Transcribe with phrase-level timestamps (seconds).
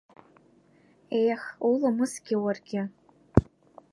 [1.31, 2.81] Ехх, уламысгьы уаргьы!